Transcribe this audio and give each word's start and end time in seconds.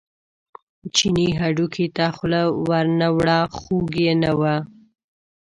چیني 0.95 1.27
هډوکي 1.39 1.85
ته 1.95 2.05
خوله 2.15 2.41
ور 2.67 2.85
نه 2.99 3.07
وړه 3.17 3.39
خوږ 3.57 3.89
یې 4.05 4.13
نه 4.23 4.31
و. 4.39 4.41